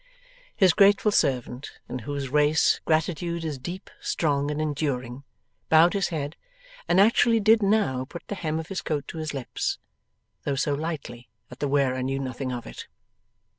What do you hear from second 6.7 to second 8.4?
and actually did now put the